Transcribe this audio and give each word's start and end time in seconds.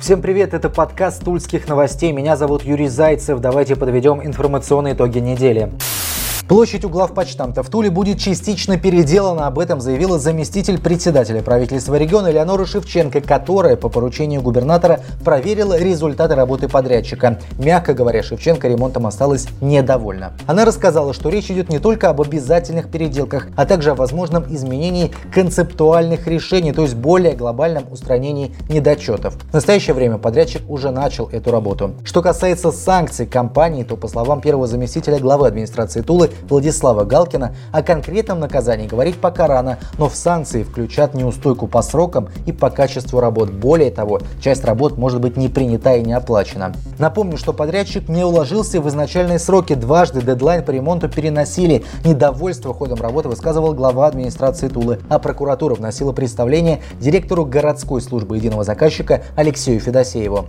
Всем 0.00 0.22
привет, 0.22 0.54
это 0.54 0.70
подкаст 0.70 1.24
Тульских 1.24 1.66
новостей. 1.66 2.12
Меня 2.12 2.36
зовут 2.36 2.62
Юрий 2.62 2.86
Зайцев. 2.86 3.40
Давайте 3.40 3.74
подведем 3.74 4.24
информационные 4.24 4.94
итоги 4.94 5.18
недели. 5.18 5.72
Площадь 6.48 6.82
у 6.86 6.88
главпочтамта 6.88 7.62
в 7.62 7.68
Туле 7.68 7.90
будет 7.90 8.18
частично 8.18 8.78
переделана. 8.78 9.48
Об 9.48 9.58
этом 9.58 9.82
заявила 9.82 10.18
заместитель 10.18 10.80
председателя 10.80 11.42
правительства 11.42 11.96
региона 11.96 12.28
Леонора 12.30 12.64
Шевченко, 12.64 13.20
которая 13.20 13.76
по 13.76 13.90
поручению 13.90 14.40
губернатора 14.40 15.00
проверила 15.22 15.78
результаты 15.78 16.36
работы 16.36 16.66
подрядчика. 16.66 17.38
Мягко 17.58 17.92
говоря, 17.92 18.22
Шевченко 18.22 18.66
ремонтом 18.66 19.06
осталась 19.06 19.46
недовольна. 19.60 20.32
Она 20.46 20.64
рассказала, 20.64 21.12
что 21.12 21.28
речь 21.28 21.50
идет 21.50 21.68
не 21.68 21.80
только 21.80 22.08
об 22.08 22.22
обязательных 22.22 22.90
переделках, 22.90 23.48
а 23.54 23.66
также 23.66 23.90
о 23.90 23.94
возможном 23.94 24.46
изменении 24.48 25.12
концептуальных 25.34 26.26
решений, 26.26 26.72
то 26.72 26.80
есть 26.80 26.94
более 26.94 27.34
глобальном 27.34 27.92
устранении 27.92 28.54
недочетов. 28.70 29.34
В 29.50 29.52
настоящее 29.52 29.92
время 29.92 30.16
подрядчик 30.16 30.62
уже 30.70 30.92
начал 30.92 31.28
эту 31.30 31.50
работу. 31.50 31.96
Что 32.04 32.22
касается 32.22 32.72
санкций 32.72 33.26
компании, 33.26 33.82
то 33.82 33.98
по 33.98 34.08
словам 34.08 34.40
первого 34.40 34.66
заместителя 34.66 35.18
главы 35.18 35.46
администрации 35.46 36.00
Тулы 36.00 36.30
Владислава 36.48 37.04
Галкина, 37.04 37.54
о 37.72 37.82
конкретном 37.82 38.40
наказании 38.40 38.86
говорить 38.86 39.20
пока 39.20 39.46
рано, 39.46 39.78
но 39.98 40.08
в 40.08 40.14
санкции 40.14 40.62
включат 40.62 41.14
неустойку 41.14 41.66
по 41.66 41.82
срокам 41.82 42.28
и 42.46 42.52
по 42.52 42.70
качеству 42.70 43.20
работ. 43.20 43.50
Более 43.50 43.90
того, 43.90 44.20
часть 44.40 44.64
работ 44.64 44.96
может 44.96 45.20
быть 45.20 45.36
не 45.36 45.48
принята 45.48 45.94
и 45.94 46.02
не 46.02 46.12
оплачена. 46.12 46.72
Напомню, 46.98 47.36
что 47.36 47.52
подрядчик 47.52 48.08
не 48.08 48.24
уложился 48.24 48.80
в 48.80 48.88
изначальные 48.88 49.38
сроки. 49.38 49.74
Дважды 49.74 50.22
дедлайн 50.22 50.64
по 50.64 50.70
ремонту 50.70 51.08
переносили. 51.08 51.84
Недовольство 52.04 52.74
ходом 52.74 53.00
работы 53.00 53.28
высказывал 53.28 53.74
глава 53.74 54.06
администрации 54.06 54.68
Тулы, 54.68 54.98
а 55.08 55.18
прокуратура 55.18 55.74
вносила 55.74 56.12
представление 56.12 56.80
директору 57.00 57.44
городской 57.44 58.00
службы 58.00 58.36
единого 58.36 58.64
заказчика 58.64 59.22
Алексею 59.36 59.80
Федосееву. 59.80 60.46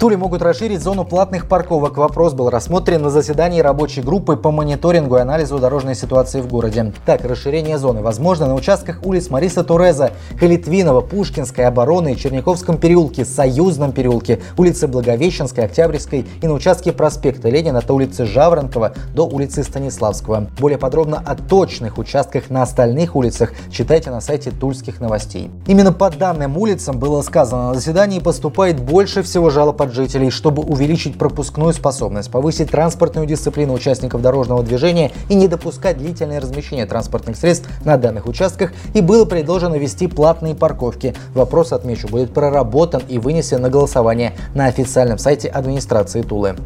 Туле 0.00 0.16
могут 0.16 0.40
расширить 0.40 0.80
зону 0.80 1.04
платных 1.04 1.46
парковок. 1.46 1.98
Вопрос 1.98 2.32
был 2.32 2.48
рассмотрен 2.48 3.02
на 3.02 3.10
заседании 3.10 3.60
рабочей 3.60 4.00
группы 4.00 4.34
по 4.38 4.50
мониторингу 4.50 5.18
и 5.18 5.20
анализу 5.20 5.58
дорожной 5.58 5.94
ситуации 5.94 6.40
в 6.40 6.48
городе. 6.48 6.94
Так, 7.04 7.22
расширение 7.22 7.76
зоны 7.76 8.00
возможно 8.00 8.46
на 8.46 8.54
участках 8.54 9.00
улиц 9.04 9.28
Мариса 9.28 9.62
Туреза, 9.62 10.12
Халитвинова, 10.38 11.02
Пушкинской, 11.02 11.66
Обороны, 11.66 12.14
Черняковском 12.14 12.78
переулке, 12.78 13.26
Союзном 13.26 13.92
переулке, 13.92 14.40
улице 14.56 14.88
Благовещенской, 14.88 15.66
Октябрьской 15.66 16.24
и 16.40 16.46
на 16.46 16.54
участке 16.54 16.92
проспекта 16.92 17.50
Ленина 17.50 17.80
от 17.80 17.90
улицы 17.90 18.24
Жаворонкова 18.24 18.94
до 19.14 19.26
улицы 19.26 19.62
Станиславского. 19.62 20.48
Более 20.58 20.78
подробно 20.78 21.22
о 21.22 21.34
точных 21.36 21.98
участках 21.98 22.48
на 22.48 22.62
остальных 22.62 23.16
улицах 23.16 23.52
читайте 23.70 24.10
на 24.10 24.22
сайте 24.22 24.50
Тульских 24.50 24.98
новостей. 24.98 25.50
Именно 25.66 25.92
по 25.92 26.08
данным 26.08 26.56
улицам 26.56 26.98
было 26.98 27.20
сказано 27.20 27.68
на 27.68 27.74
заседании 27.74 28.18
поступает 28.18 28.80
больше 28.80 29.22
всего 29.22 29.50
жалоб 29.50 29.82
от 29.82 29.89
от 29.90 29.94
жителей, 29.94 30.30
чтобы 30.30 30.62
увеличить 30.62 31.18
пропускную 31.18 31.74
способность, 31.74 32.30
повысить 32.30 32.70
транспортную 32.70 33.26
дисциплину 33.26 33.74
участников 33.74 34.22
дорожного 34.22 34.62
движения 34.62 35.12
и 35.28 35.34
не 35.34 35.48
допускать 35.48 35.98
длительное 35.98 36.40
размещение 36.40 36.86
транспортных 36.86 37.36
средств 37.36 37.68
на 37.84 37.96
данных 37.96 38.26
участках, 38.26 38.72
и 38.94 39.00
было 39.00 39.24
предложено 39.24 39.74
ввести 39.74 40.06
платные 40.06 40.54
парковки. 40.54 41.14
Вопрос, 41.34 41.72
отмечу, 41.72 42.08
будет 42.08 42.32
проработан 42.32 43.02
и 43.08 43.18
вынесен 43.18 43.60
на 43.60 43.68
голосование 43.68 44.34
на 44.54 44.66
официальном 44.66 45.18
сайте 45.18 45.48
администрации 45.48 46.22
Тулы. 46.22 46.56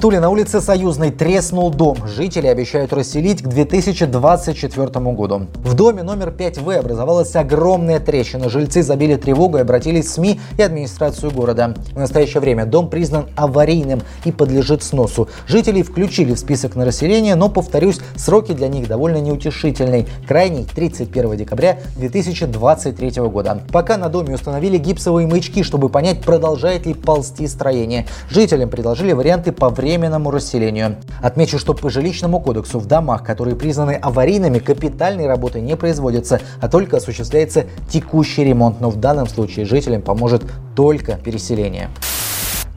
Туле 0.00 0.18
на 0.18 0.30
улице 0.30 0.62
Союзной 0.62 1.10
треснул 1.10 1.68
дом. 1.70 1.98
Жители 2.06 2.46
обещают 2.46 2.90
расселить 2.94 3.42
к 3.42 3.48
2024 3.48 4.86
году. 5.12 5.42
В 5.56 5.74
доме 5.74 6.02
номер 6.02 6.30
5В 6.30 6.78
образовалась 6.78 7.36
огромная 7.36 8.00
трещина. 8.00 8.48
Жильцы 8.48 8.82
забили 8.82 9.16
тревогу 9.16 9.58
и 9.58 9.60
обратились 9.60 10.06
в 10.06 10.08
СМИ 10.08 10.40
и 10.56 10.62
администрацию 10.62 11.30
города. 11.30 11.74
В 11.92 11.98
настоящее 11.98 12.40
время 12.40 12.64
дом 12.64 12.88
признан 12.88 13.26
аварийным 13.36 14.00
и 14.24 14.32
подлежит 14.32 14.82
сносу. 14.82 15.28
Жителей 15.46 15.82
включили 15.82 16.32
в 16.32 16.38
список 16.38 16.76
на 16.76 16.86
расселение, 16.86 17.34
но, 17.34 17.50
повторюсь, 17.50 18.00
сроки 18.16 18.52
для 18.52 18.68
них 18.68 18.88
довольно 18.88 19.20
неутешительные. 19.20 20.06
Крайний 20.26 20.64
31 20.64 21.36
декабря 21.36 21.78
2023 21.98 23.10
года. 23.28 23.64
Пока 23.70 23.98
на 23.98 24.08
доме 24.08 24.36
установили 24.36 24.78
гипсовые 24.78 25.26
маячки, 25.26 25.62
чтобы 25.62 25.90
понять, 25.90 26.22
продолжает 26.22 26.86
ли 26.86 26.94
ползти 26.94 27.46
строение. 27.46 28.06
Жителям 28.30 28.70
предложили 28.70 29.12
варианты 29.12 29.52
по 29.52 29.68
времени 29.68 29.89
временному 29.90 30.30
расселению. 30.30 30.96
Отмечу, 31.20 31.58
что 31.58 31.74
по 31.74 31.90
жилищному 31.90 32.40
кодексу 32.40 32.78
в 32.78 32.86
домах, 32.86 33.24
которые 33.24 33.56
признаны 33.56 33.92
аварийными, 33.92 34.60
капитальные 34.60 35.26
работы 35.26 35.60
не 35.60 35.76
производятся, 35.76 36.40
а 36.60 36.68
только 36.68 36.98
осуществляется 36.98 37.64
текущий 37.88 38.44
ремонт. 38.44 38.80
Но 38.80 38.90
в 38.90 38.96
данном 38.96 39.26
случае 39.26 39.66
жителям 39.66 40.02
поможет 40.02 40.42
только 40.76 41.16
переселение. 41.16 41.88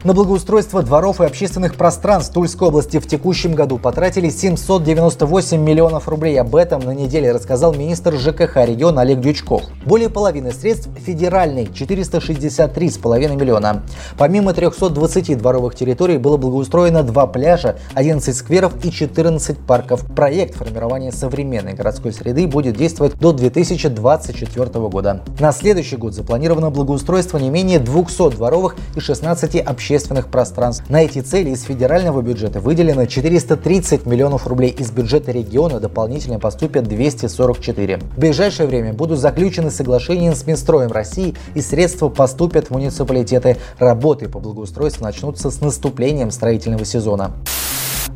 На 0.04 0.12
благоустройство 0.12 0.82
дворов 0.82 1.22
и 1.22 1.24
общественных 1.24 1.76
пространств 1.76 2.34
Тульской 2.34 2.68
области 2.68 2.98
в 2.98 3.06
текущем 3.06 3.54
году 3.54 3.78
потратили 3.78 4.28
798 4.28 5.58
миллионов 5.58 6.08
рублей. 6.08 6.38
Об 6.38 6.54
этом 6.56 6.82
на 6.82 6.90
неделе 6.90 7.32
рассказал 7.32 7.72
министр 7.72 8.18
ЖКХ 8.18 8.66
региона 8.66 9.00
Олег 9.00 9.20
Дючков. 9.20 9.62
Более 9.86 10.10
половины 10.10 10.52
средств 10.52 10.90
федеральный– 11.06 11.64
463,5 11.74 13.34
миллиона. 13.34 13.82
Помимо 14.18 14.52
320 14.52 15.38
дворовых 15.38 15.74
территорий 15.74 16.18
было 16.18 16.36
благоустроено 16.36 17.02
два 17.02 17.26
пляжа, 17.26 17.78
11 17.94 18.36
скверов 18.36 18.84
и 18.84 18.92
14 18.92 19.56
парков. 19.56 20.04
Проект 20.14 20.54
формирования 20.56 21.12
современной 21.12 21.72
городской 21.72 22.12
среды 22.12 22.46
будет 22.46 22.76
действовать 22.76 23.18
до 23.18 23.32
2024 23.32 24.66
года. 24.90 25.22
На 25.40 25.50
следующий 25.52 25.96
год 25.96 26.12
запланировано 26.12 26.68
благоустройство 26.68 27.38
не 27.38 27.48
менее 27.48 27.78
200 27.78 28.32
дворовых 28.32 28.76
и 28.96 29.00
16 29.00 29.56
общественных 29.60 29.93
общественных 29.94 30.28
пространств. 30.28 30.84
На 30.88 31.04
эти 31.04 31.20
цели 31.20 31.50
из 31.50 31.62
федерального 31.62 32.20
бюджета 32.20 32.58
выделено 32.58 33.06
430 33.06 34.06
миллионов 34.06 34.48
рублей, 34.48 34.70
из 34.70 34.90
бюджета 34.90 35.30
региона 35.30 35.78
дополнительно 35.78 36.40
поступят 36.40 36.88
244. 36.88 37.98
В 37.98 38.18
ближайшее 38.18 38.66
время 38.66 38.92
будут 38.92 39.20
заключены 39.20 39.70
соглашения 39.70 40.34
с 40.34 40.46
Минстроем 40.46 40.90
России 40.90 41.36
и 41.54 41.60
средства 41.60 42.08
поступят 42.08 42.66
в 42.66 42.70
муниципалитеты. 42.70 43.56
Работы 43.78 44.28
по 44.28 44.40
благоустройству 44.40 45.04
начнутся 45.04 45.50
с 45.50 45.60
наступлением 45.60 46.32
строительного 46.32 46.84
сезона. 46.84 47.30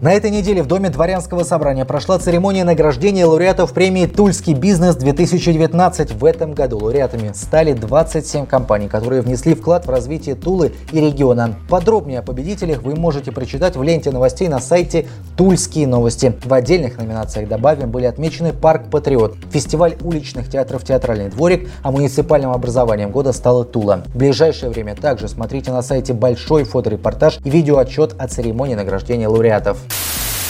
На 0.01 0.13
этой 0.13 0.31
неделе 0.31 0.63
в 0.63 0.69
Доме 0.69 0.91
дворянского 0.91 1.43
собрания 1.43 1.85
прошла 1.85 2.21
церемония 2.21 2.63
награждения 2.63 3.27
лауреатов 3.27 3.73
премии 3.73 4.07
«Тульский 4.07 4.55
бизнес-2019». 4.55 6.17
В 6.17 6.25
этом 6.25 6.55
году 6.55 6.79
лауреатами 6.79 7.33
стали 7.35 7.73
27 7.73 8.47
компаний, 8.47 8.87
которые 8.87 9.23
внесли 9.23 9.57
вклад 9.57 9.87
в 9.87 9.91
развитие 9.91 10.37
Тулы 10.37 10.73
и 10.93 11.01
региона. 11.01 11.57
Подробнее 11.69 12.21
о 12.21 12.23
победителях 12.23 12.83
вы 12.83 12.95
можете 12.95 13.33
прочитать 13.33 13.75
в 13.75 13.83
ленте 13.83 14.13
новостей 14.13 14.47
на 14.47 14.61
сайте 14.61 15.09
«Тульские 15.37 15.89
новости». 15.89 16.33
В 16.45 16.55
отдельных 16.55 16.97
номинациях, 16.97 17.49
добавим, 17.49 17.91
были 17.91 18.05
отмечены 18.05 18.53
«Парк 18.53 18.91
Патриот», 18.93 19.35
фестиваль 19.51 19.97
уличных 20.01 20.49
театров 20.49 20.85
«Театральный 20.85 21.29
дворик», 21.29 21.69
а 21.83 21.91
муниципальным 21.91 22.53
образованием 22.53 23.11
года 23.11 23.33
стала 23.33 23.65
Тула. 23.65 24.05
В 24.15 24.17
ближайшее 24.17 24.71
время 24.71 24.95
также 24.95 25.27
смотрите 25.27 25.73
на 25.73 25.83
сайте 25.83 26.13
большой 26.13 26.63
фоторепортаж 26.63 27.41
и 27.43 27.51
видеоотчет 27.51 28.15
о 28.17 28.29
церемонии 28.29 28.77
награждения 28.77 29.27
лауреатов. 29.27 29.88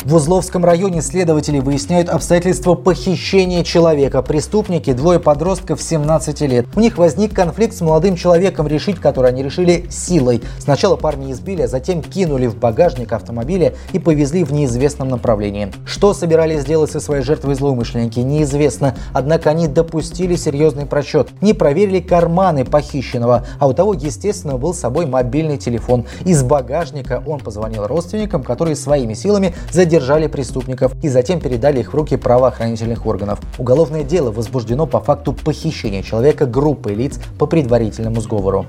В 0.05 0.15
Узловском 0.15 0.65
районе 0.65 1.03
следователи 1.03 1.59
выясняют 1.59 2.09
обстоятельства 2.09 2.75
похищения 2.75 3.65
человека. 3.65 4.23
Преступники– 4.23 4.93
двое 4.95 5.19
подростков 5.19 5.83
17 5.83 6.41
лет. 6.43 6.67
У 6.77 6.81
них 6.81 6.99
возник 6.99 7.35
конфликт 7.35 7.75
с 7.75 7.81
молодым 7.81 8.15
человеком, 8.15 8.69
решить 8.69 9.01
который 9.01 9.31
они 9.31 9.43
решили 9.43 9.87
силой. 9.91 10.41
Сначала 10.61 10.95
парни 10.95 11.33
избили, 11.33 11.63
а 11.63 11.69
затем 11.69 12.01
кинули 12.01 12.47
в 12.47 12.57
багажник 12.57 13.13
автомобиля 13.13 13.75
и 13.93 13.99
повезли 13.99 14.45
в 14.45 14.53
неизвестном 14.53 15.09
направлении. 15.09 15.73
Что 15.85 16.15
собирались 16.15 16.61
сделать 16.61 16.93
со 16.93 17.01
своей 17.01 17.25
жертвой 17.25 17.57
злоумышленники, 17.57 18.21
неизвестно. 18.21 18.95
Однако 19.13 19.51
они 19.51 19.67
допустили 19.67 20.37
серьезный 20.37 20.87
просчет. 20.87 21.29
Не 21.41 21.55
проверили 21.55 21.99
карманы 21.99 22.65
похищенного, 22.65 23.47
а 23.59 23.67
у 23.67 23.73
того, 23.73 23.95
естественно, 23.95 24.59
был 24.59 24.75
с 24.75 24.79
собой 24.79 25.07
мобильный 25.07 25.59
телефон. 25.59 26.07
Из 26.25 26.45
багажника 26.45 27.21
он 27.27 27.41
позвонил 27.41 27.89
родственникам, 27.89 28.45
которые 28.45 28.77
своими 28.77 29.15
силами 29.15 29.57
задержали 29.73 29.88
задержали 29.89 30.27
преступников 30.27 30.93
и 31.03 31.09
затем 31.09 31.41
передали 31.41 31.81
их 31.81 31.93
в 31.93 31.97
руки 31.97 32.19
правоохранительных 32.19 33.07
органов. 33.07 33.41
Уголовное 33.57 34.03
дело 34.03 34.31
возбуждено 34.31 34.87
по 34.87 35.01
факту 35.01 35.33
похищения 35.33 36.03
человека 36.03 36.45
группой 36.45 36.95
лиц 36.95 37.19
по 37.39 37.47
предварительному 37.47 38.21
сговору. 38.21 38.67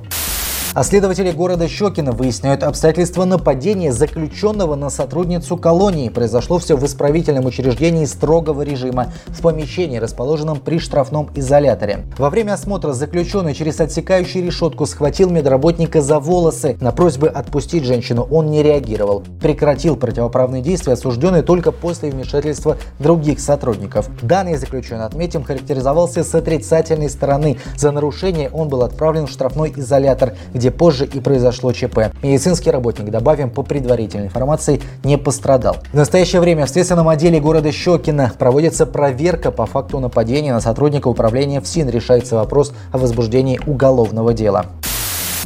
А 0.76 0.84
следователи 0.84 1.32
города 1.32 1.68
Щекино 1.68 2.12
выясняют 2.12 2.62
обстоятельства 2.62 3.26
нападения 3.26 3.92
заключенного 3.92 4.76
на 4.76 4.92
сотрудницу 4.92 5.58
колонии. 5.58 6.10
Произошло 6.10 6.60
все 6.60 6.78
в 6.78 6.86
исправительном 6.86 7.48
учреждении 7.48 8.06
строгого 8.06 8.62
режима 8.62 9.12
в 9.28 9.42
помещении, 9.42 9.98
расположенном 9.98 10.60
при 10.60 10.78
штрафном 10.78 11.32
изоляторе. 11.34 12.06
Во 12.20 12.30
время 12.30 12.54
осмотра 12.54 12.94
заключенный 12.94 13.56
через 13.56 13.80
отсекающую 13.80 14.46
решетку 14.46 14.86
схватил 14.86 15.32
медработника 15.32 16.04
за 16.04 16.20
волосы. 16.20 16.78
На 16.80 16.92
просьбы 16.92 17.30
отпустить 17.30 17.84
женщину 17.84 18.28
он 18.30 18.52
не 18.52 18.62
реагировал. 18.62 19.24
Прекратил 19.42 19.96
противоправные 19.96 20.62
действия 20.62 20.94
осужденный 20.94 21.42
только 21.42 21.72
после 21.72 22.12
вмешательства 22.12 22.78
других 23.00 23.40
сотрудников. 23.40 24.08
Данный 24.22 24.56
заключенный, 24.56 25.06
отметим, 25.06 25.44
характеризовался 25.44 26.24
с 26.24 26.36
отрицательной 26.36 27.10
стороны. 27.10 27.58
За 27.76 27.90
нарушение 27.92 28.52
он 28.52 28.70
был 28.70 28.84
отправлен 28.84 29.26
в 29.26 29.32
штрафной 29.32 29.74
изолятор, 29.76 30.36
где 30.60 30.72
позже 30.72 31.06
и 31.06 31.20
произошло 31.22 31.72
ЧП. 31.72 32.12
Медицинский 32.22 32.70
работник, 32.70 33.10
добавим, 33.10 33.50
по 33.50 33.64
предварительной 33.64 34.26
информации, 34.26 34.82
не 35.04 35.18
пострадал. 35.18 35.78
В 35.92 35.96
настоящее 35.96 36.42
время 36.42 36.66
в 36.66 36.70
следственном 36.70 37.08
отделе 37.08 37.40
города 37.40 37.72
Щекино 37.72 38.34
проводится 38.38 38.86
проверка 38.86 39.52
по 39.52 39.66
факту 39.66 40.00
нападения 40.00 40.54
на 40.54 40.60
сотрудника 40.60 41.08
управления 41.08 41.62
ФСИН. 41.62 41.90
Решается 41.90 42.36
вопрос 42.36 42.74
о 42.92 42.98
возбуждении 42.98 43.60
уголовного 43.66 44.34
дела. 44.34 44.66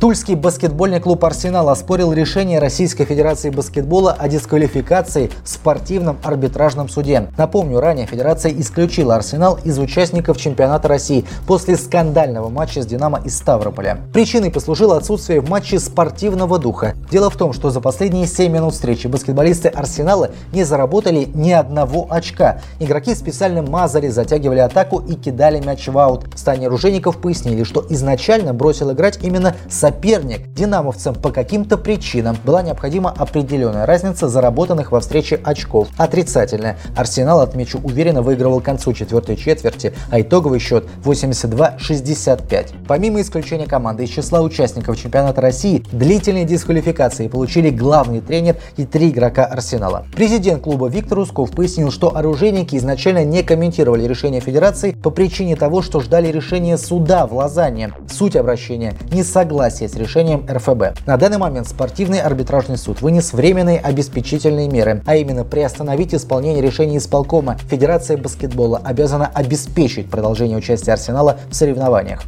Тульский 0.04 0.36
баскетбольный 0.36 1.00
клуб 1.00 1.24
«Арсенал» 1.24 1.70
оспорил 1.70 2.12
решение 2.12 2.60
Российской 2.60 3.06
Федерации 3.06 3.50
баскетбола 3.50 4.12
о 4.12 4.28
дисквалификации 4.28 5.32
в 5.46 5.48
спортивном 5.48 6.18
арбитражном 6.24 6.90
суде. 6.90 7.30
Напомню, 7.38 7.80
ранее 7.80 8.06
Федерация 8.06 8.52
исключила 8.52 9.16
«Арсенал» 9.16 9.58
из 9.64 9.80
участников 9.80 10.36
чемпионата 10.36 10.90
России 10.90 11.24
после 11.48 11.78
скандального 11.78 12.50
матча 12.50 12.82
с 12.82 12.86
«Динамо» 12.86 13.22
из 13.24 13.38
Ставрополя. 13.38 14.00
Причиной 14.12 14.52
послужило 14.52 14.98
отсутствие 14.98 15.40
в 15.40 15.50
матче 15.50 15.80
спортивного 15.80 16.60
духа. 16.60 16.96
Дело 17.10 17.30
в 17.30 17.38
том, 17.38 17.54
что 17.54 17.70
за 17.70 17.80
последние 17.80 18.28
7 18.28 18.52
минут 18.52 18.74
встречи 18.74 19.08
баскетболисты 19.08 19.70
«Арсенала» 19.70 20.32
не 20.52 20.66
заработали 20.66 21.30
ни 21.34 21.52
одного 21.52 22.08
очка. 22.10 22.60
Игроки 22.82 23.16
специально 23.16 23.62
мазали, 23.62 24.10
затягивали 24.10 24.60
атаку 24.60 25.00
и 25.00 25.14
кидали 25.14 25.62
мяч 25.66 25.88
в 25.88 25.98
аут. 25.98 26.26
Стане 26.36 26.68
оружейников 26.68 27.22
пояснили, 27.22 27.64
что 27.64 27.86
изначально 27.90 28.54
бросил 28.54 28.92
играть 28.92 29.20
именно 29.24 29.56
соперник 29.70 29.93
соперник. 29.94 30.54
Динамовцам 30.54 31.16
по 31.16 31.32
каким-то 31.32 31.78
причинам 31.78 32.38
была 32.44 32.62
необходима 32.62 33.14
определенная 33.16 33.86
разница 33.86 34.28
заработанных 34.28 34.92
во 34.92 35.00
встрече 35.00 35.40
очков. 35.44 35.88
Отрицательная. 35.98 36.78
Арсенал, 36.96 37.42
отмечу, 37.42 37.80
уверенно 37.84 38.22
выигрывал 38.22 38.60
к 38.60 38.64
концу 38.64 38.94
четвертой 38.94 39.36
четверти, 39.36 39.94
а 40.10 40.22
итоговый 40.22 40.60
счет 40.60 40.86
82-65. 41.04 42.74
Помимо 42.88 43.22
исключения 43.22 43.66
команды 43.66 44.04
из 44.06 44.10
числа 44.10 44.42
участников 44.42 44.98
чемпионата 44.98 45.42
России, 45.42 45.84
длительные 45.92 46.46
дисквалификации 46.46 47.28
получили 47.28 47.70
главный 47.70 48.22
тренер 48.22 48.58
и 48.78 48.86
три 48.86 49.10
игрока 49.10 49.46
Арсенала. 49.46 50.06
Президент 50.16 50.64
клуба 50.64 50.88
Виктор 50.88 51.20
Усков 51.20 51.52
пояснил, 51.52 51.92
что 51.92 52.16
оружейники 52.16 52.76
изначально 52.76 53.24
не 53.24 53.44
комментировали 53.44 54.08
решение 54.08 54.42
Федерации 54.42 54.92
по 54.92 55.10
причине 55.10 55.56
того, 55.56 55.82
что 55.82 56.00
ждали 56.00 56.32
решения 56.32 56.78
суда 56.78 57.28
в 57.28 57.36
Лозанне. 57.36 57.94
Суть 58.12 58.36
обращения– 58.36 58.94
несогласие 59.12 59.83
согласие 59.84 59.90
с 59.90 59.96
решением 59.96 60.46
РФБ. 60.50 61.06
На 61.06 61.18
данный 61.18 61.38
момент 61.38 61.68
спортивный 61.68 62.22
арбитражный 62.22 62.78
суд 62.78 63.02
вынес 63.02 63.34
временные 63.34 63.80
обеспечительные 63.80 64.70
меры, 64.70 65.02
а 65.06 65.16
именно 65.16 65.44
приостановить 65.44 66.14
исполнение 66.14 66.62
решений 66.62 66.98
исполкома. 66.98 67.58
Федерация 67.70 68.18
баскетбола 68.18 68.82
обязана 68.84 69.30
обеспечить 69.34 70.10
продолжение 70.10 70.58
участия 70.58 70.94
Арсенала 70.94 71.38
в 71.50 71.56
соревнованиях. 71.56 72.22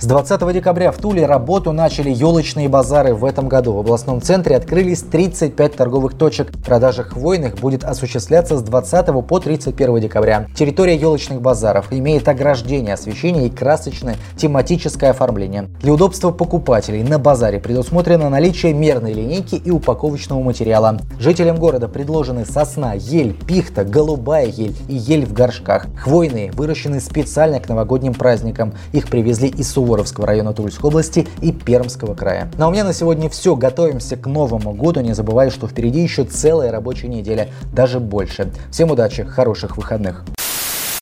С 0.00 0.04
20 0.04 0.52
декабря 0.52 0.92
в 0.92 0.98
Туле 0.98 1.26
работу 1.26 1.72
начали 1.72 2.08
елочные 2.10 2.68
базары 2.68 3.14
в 3.16 3.24
этом 3.24 3.48
году. 3.48 3.72
В 3.72 3.80
областном 3.80 4.22
центре 4.22 4.54
открылись 4.54 5.00
35 5.02 5.74
торговых 5.74 6.14
точек. 6.14 6.52
Продажа 6.64 7.02
хвойных 7.02 7.56
будет 7.56 7.82
осуществляться 7.82 8.56
с 8.56 8.62
20 8.62 9.26
по 9.26 9.40
31 9.40 9.98
декабря. 9.98 10.46
Территория 10.54 10.94
елочных 10.94 11.42
базаров 11.42 11.88
имеет 11.90 12.28
ограждение, 12.28 12.94
освещение 12.94 13.48
и 13.48 13.50
красочное 13.50 14.14
тематическое 14.36 15.10
оформление. 15.10 15.68
Для 15.82 15.92
удобства 15.94 16.30
покупателей 16.30 17.02
на 17.02 17.18
базаре 17.18 17.58
предусмотрено 17.58 18.30
наличие 18.30 18.74
мерной 18.74 19.12
линейки 19.12 19.56
и 19.56 19.72
упаковочного 19.72 20.40
материала. 20.40 21.00
Жителям 21.18 21.56
города 21.56 21.88
предложены 21.88 22.46
сосна, 22.46 22.92
ель, 22.94 23.32
пихта, 23.34 23.84
голубая 23.84 24.46
ель 24.46 24.76
и 24.86 24.94
ель 24.94 25.26
в 25.26 25.32
горшках. 25.32 25.88
Хвойные 25.96 26.52
выращены 26.52 27.00
специально 27.00 27.58
к 27.58 27.68
новогодним 27.68 28.14
праздникам. 28.14 28.74
Их 28.92 29.08
привезли 29.08 29.48
из 29.48 29.72
Суворова 29.72 29.87
Суворовского 29.88 30.26
района 30.26 30.52
Тульской 30.52 30.88
области 30.88 31.26
и 31.40 31.50
Пермского 31.50 32.14
края. 32.14 32.50
Ну 32.58 32.66
а 32.66 32.68
у 32.68 32.70
меня 32.70 32.84
на 32.84 32.92
сегодня 32.92 33.30
все. 33.30 33.56
Готовимся 33.56 34.16
к 34.18 34.26
Новому 34.26 34.74
году. 34.74 35.00
Не 35.00 35.14
забывай, 35.14 35.48
что 35.48 35.66
впереди 35.66 36.00
еще 36.02 36.24
целая 36.24 36.70
рабочая 36.70 37.08
неделя, 37.08 37.48
даже 37.72 37.98
больше. 37.98 38.52
Всем 38.70 38.90
удачи, 38.90 39.24
хороших 39.24 39.78
выходных. 39.78 40.24